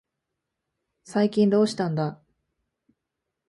[1.03, 2.19] 最近どうしたんだ。